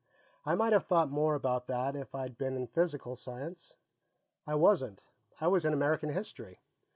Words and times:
I 0.47 0.55
might 0.55 0.73
have 0.73 0.87
thought 0.87 1.11
more 1.11 1.35
about 1.35 1.67
that 1.67 1.95
if 1.95 2.15
I'd 2.15 2.35
been 2.35 2.55
in 2.55 2.65
physical 2.65 3.15
science. 3.15 3.75
I 4.47 4.55
wasn't; 4.55 5.03
I 5.39 5.45
was 5.47 5.63
in 5.63 5.73
American 5.73 6.09
history. 6.09 6.59